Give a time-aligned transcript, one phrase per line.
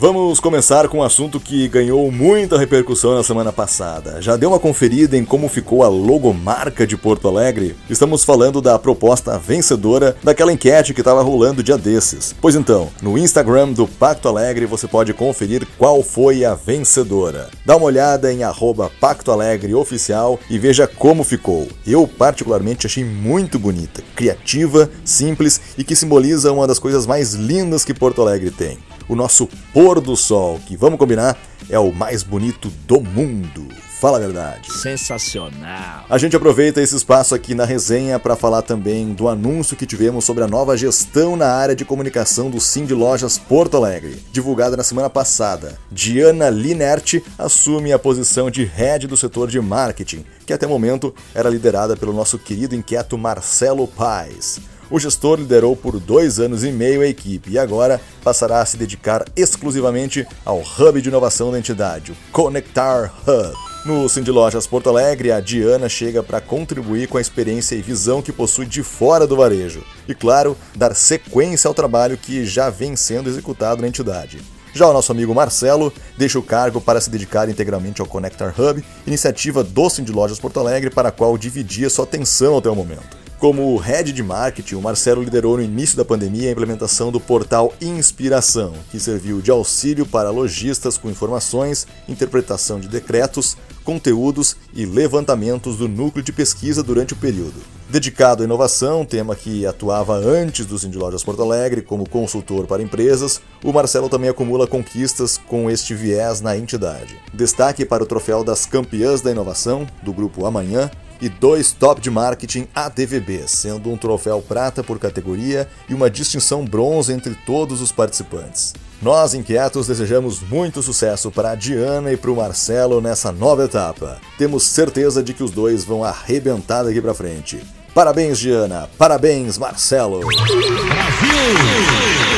[0.00, 4.22] Vamos começar com um assunto que ganhou muita repercussão na semana passada.
[4.22, 7.74] Já deu uma conferida em como ficou a logomarca de Porto Alegre?
[7.90, 12.32] Estamos falando da proposta vencedora daquela enquete que estava rolando dia desses.
[12.40, 17.50] Pois então, no Instagram do Pacto Alegre você pode conferir qual foi a vencedora.
[17.66, 21.66] Dá uma olhada em arroba Pacto Alegre Oficial e veja como ficou.
[21.84, 27.84] Eu particularmente achei muito bonita, criativa, simples e que simboliza uma das coisas mais lindas
[27.84, 31.36] que Porto Alegre tem o nosso pôr do sol, que vamos combinar
[31.70, 33.66] é o mais bonito do mundo.
[34.00, 34.72] Fala a verdade.
[34.72, 36.04] Sensacional.
[36.08, 40.24] A gente aproveita esse espaço aqui na resenha para falar também do anúncio que tivemos
[40.24, 44.76] sobre a nova gestão na área de comunicação do Sim de Lojas Porto Alegre, divulgada
[44.76, 45.76] na semana passada.
[45.90, 51.12] Diana Linert assume a posição de head do setor de marketing, que até o momento
[51.34, 54.60] era liderada pelo nosso querido inquieto Marcelo Paes.
[54.90, 58.78] O gestor liderou por dois anos e meio a equipe e agora passará a se
[58.78, 63.54] dedicar exclusivamente ao hub de inovação da entidade, o Conectar Hub.
[63.84, 68.22] No Cindy Lojas Porto Alegre, a Diana chega para contribuir com a experiência e visão
[68.22, 72.96] que possui de fora do varejo e, claro, dar sequência ao trabalho que já vem
[72.96, 74.40] sendo executado na entidade.
[74.74, 78.82] Já o nosso amigo Marcelo deixa o cargo para se dedicar integralmente ao Connector Hub,
[79.06, 83.27] iniciativa do Cindy Lojas Porto Alegre para a qual dividia sua atenção até o momento.
[83.38, 87.72] Como head de marketing, o Marcelo liderou no início da pandemia a implementação do portal
[87.80, 95.76] Inspiração, que serviu de auxílio para lojistas com informações, interpretação de decretos, conteúdos e levantamentos
[95.76, 97.62] do núcleo de pesquisa durante o período.
[97.88, 102.82] Dedicado à inovação, tema que atuava antes do Cindy Lojas Porto Alegre como consultor para
[102.82, 107.16] empresas, o Marcelo também acumula conquistas com este viés na entidade.
[107.32, 112.10] Destaque para o troféu das campeãs da inovação, do grupo Amanhã, e dois top de
[112.10, 117.92] marketing ADVB, sendo um troféu prata por categoria e uma distinção bronze entre todos os
[117.92, 118.74] participantes.
[119.00, 124.18] Nós, inquietos, desejamos muito sucesso para a Diana e para o Marcelo nessa nova etapa.
[124.36, 127.62] Temos certeza de que os dois vão arrebentar daqui para frente.
[127.94, 128.88] Parabéns, Diana!
[128.98, 130.20] Parabéns, Marcelo!
[130.20, 132.37] Brasil!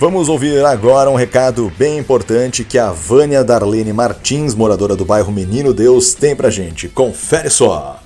[0.00, 5.32] Vamos ouvir agora um recado bem importante que a Vânia Darlene Martins, moradora do bairro
[5.32, 6.88] Menino Deus, tem pra gente.
[6.88, 7.98] Confere só!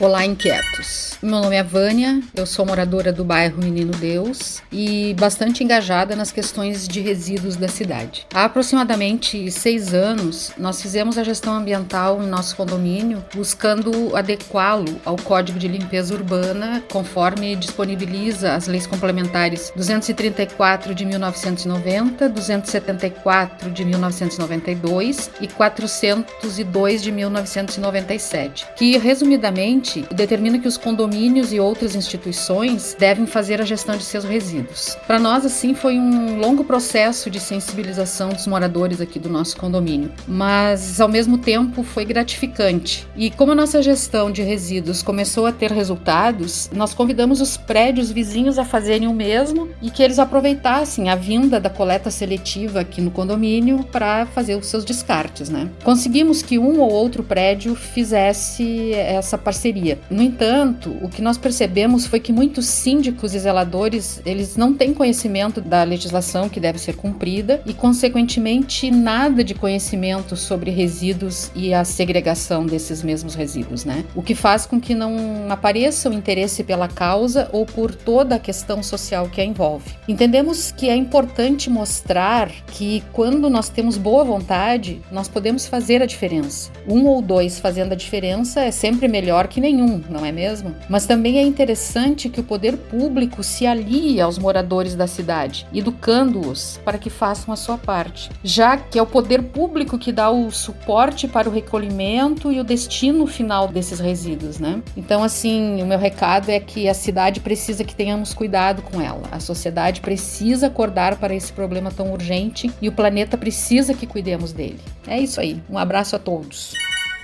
[0.00, 1.05] Olá, inquietos!
[1.26, 6.30] Meu nome é Vânia, eu sou moradora do bairro Menino Deus e bastante engajada nas
[6.30, 8.24] questões de resíduos da cidade.
[8.32, 15.16] Há aproximadamente seis anos, nós fizemos a gestão ambiental em nosso condomínio, buscando adequá-lo ao
[15.16, 25.28] Código de Limpeza Urbana, conforme disponibiliza as leis complementares 234 de 1990, 274 de 1992
[25.40, 33.26] e 402 de 1997, que resumidamente determina que os condomínios condomínios e outras instituições devem
[33.26, 34.96] fazer a gestão de seus resíduos.
[35.06, 40.12] Para nós, assim, foi um longo processo de sensibilização dos moradores aqui do nosso condomínio,
[40.28, 43.06] mas ao mesmo tempo foi gratificante.
[43.16, 48.10] E como a nossa gestão de resíduos começou a ter resultados, nós convidamos os prédios
[48.10, 53.00] vizinhos a fazerem o mesmo e que eles aproveitassem a vinda da coleta seletiva aqui
[53.00, 55.70] no condomínio para fazer os seus descartes, né?
[55.82, 59.98] Conseguimos que um ou outro prédio fizesse essa parceria.
[60.10, 64.94] No entanto, o que nós percebemos foi que muitos síndicos e zeladores, eles não têm
[64.94, 71.72] conhecimento da legislação que deve ser cumprida e, consequentemente, nada de conhecimento sobre resíduos e
[71.72, 74.04] a segregação desses mesmos resíduos, né?
[74.14, 75.16] O que faz com que não
[75.48, 79.90] apareça o interesse pela causa ou por toda a questão social que a envolve.
[80.08, 86.06] Entendemos que é importante mostrar que quando nós temos boa vontade, nós podemos fazer a
[86.06, 86.70] diferença.
[86.88, 90.74] Um ou dois fazendo a diferença é sempre melhor que nenhum, não é mesmo?
[90.88, 96.80] Mas também é interessante que o poder público se alie aos moradores da cidade, educando-os
[96.84, 100.50] para que façam a sua parte, já que é o poder público que dá o
[100.50, 104.82] suporte para o recolhimento e o destino final desses resíduos, né?
[104.96, 109.22] Então, assim, o meu recado é que a cidade precisa que tenhamos cuidado com ela.
[109.30, 114.52] A sociedade precisa acordar para esse problema tão urgente e o planeta precisa que cuidemos
[114.52, 114.80] dele.
[115.06, 115.60] É isso aí.
[115.68, 116.72] Um abraço a todos.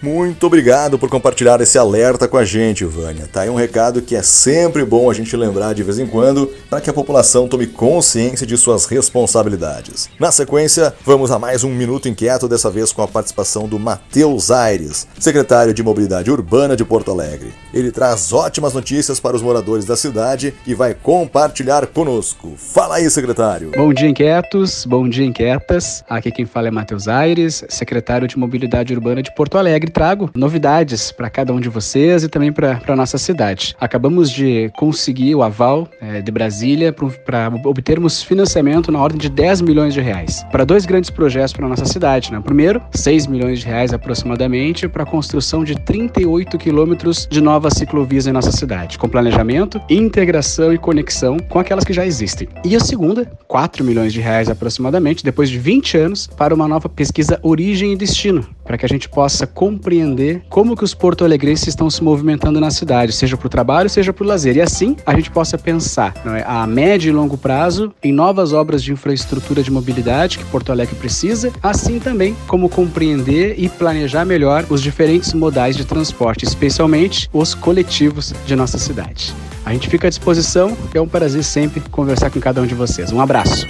[0.00, 3.28] Muito obrigado por compartilhar esse alerta com a gente, Vânia.
[3.32, 6.46] Tá aí um recado que é sempre bom a gente lembrar de vez em quando
[6.70, 10.08] para que a população tome consciência de suas responsabilidades.
[10.18, 14.52] Na sequência, vamos a mais um Minuto Inquieto, dessa vez com a participação do Matheus
[14.52, 17.52] Aires, secretário de Mobilidade Urbana de Porto Alegre.
[17.74, 22.54] Ele traz ótimas notícias para os moradores da cidade e vai compartilhar conosco.
[22.56, 23.72] Fala aí, secretário.
[23.76, 24.84] Bom dia, inquietos.
[24.84, 26.04] Bom dia, inquietas.
[26.08, 30.30] Aqui quem fala é Matheus Aires, secretário de Mobilidade Urbana de Porto Alegre sempre trago
[30.34, 33.74] novidades para cada um de vocês e também para a nossa cidade.
[33.80, 39.62] Acabamos de conseguir o aval é, de Brasília para obtermos financiamento na ordem de 10
[39.62, 42.32] milhões de reais para dois grandes projetos para nossa cidade.
[42.32, 42.40] Né?
[42.40, 48.26] Primeiro, 6 milhões de reais aproximadamente para a construção de 38 quilômetros de novas ciclovias
[48.26, 52.48] em nossa cidade, com planejamento, integração e conexão com aquelas que já existem.
[52.64, 56.88] E a segunda, 4 milhões de reais aproximadamente, depois de 20 anos, para uma nova
[56.88, 61.88] pesquisa Origem e Destino, para que a gente possa compreender como que os porto-alegrenses estão
[61.88, 64.58] se movimentando na cidade, seja para o trabalho, seja para o lazer.
[64.58, 68.82] E assim a gente possa pensar é, a médio e longo prazo em novas obras
[68.82, 74.66] de infraestrutura de mobilidade que Porto Alegre precisa, assim também como compreender e planejar melhor
[74.68, 79.34] os diferentes modais de transporte, especialmente os coletivos de nossa cidade.
[79.64, 83.12] A gente fica à disposição, é um prazer sempre conversar com cada um de vocês.
[83.12, 83.66] Um abraço.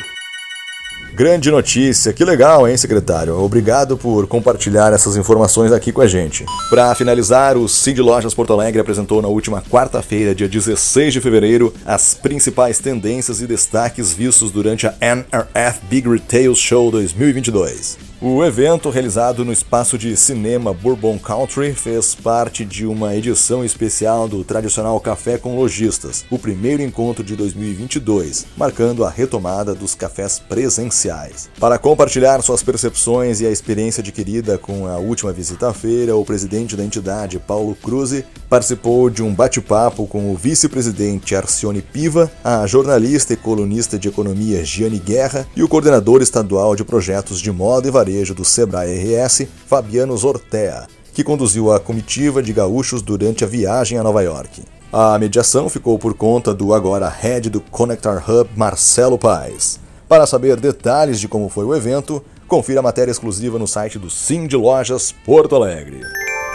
[1.19, 3.37] Grande notícia, que legal, hein, secretário?
[3.43, 6.44] Obrigado por compartilhar essas informações aqui com a gente.
[6.70, 11.75] Para finalizar, o Cid Lojas Porto Alegre apresentou na última quarta-feira, dia 16 de fevereiro,
[11.85, 18.08] as principais tendências e destaques vistos durante a NRF Big Retail Show 2022.
[18.20, 24.26] O evento, realizado no espaço de cinema Bourbon Country, fez parte de uma edição especial
[24.26, 30.41] do tradicional Café com Lojistas, o primeiro encontro de 2022, marcando a retomada dos cafés
[30.41, 31.49] presenciais.
[31.61, 36.25] Para compartilhar suas percepções e a experiência adquirida com a última visita à feira, o
[36.25, 42.67] presidente da entidade, Paulo Cruz, participou de um bate-papo com o vice-presidente Arcione Piva, a
[42.67, 47.87] jornalista e colunista de economia Giane Guerra e o coordenador estadual de projetos de moda
[47.87, 53.45] e varejo varejo do Sebrae RS, Fabiano Zortea, que conduziu a comitiva de gaúchos durante
[53.45, 54.63] a viagem a Nova York.
[54.91, 59.79] A mediação ficou por conta do agora head do Connector Hub, Marcelo Paes.
[60.09, 64.09] Para saber detalhes de como foi o evento, confira a matéria exclusiva no site do
[64.09, 66.01] Sim de Lojas Porto Alegre.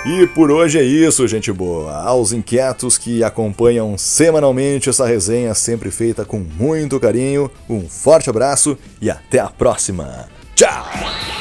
[0.06, 1.94] E por hoje é isso, gente boa.
[2.02, 8.76] Aos inquietos que acompanham semanalmente essa resenha sempre feita com muito carinho, um forte abraço
[9.00, 10.28] e até a próxima.
[10.56, 11.33] Tchau!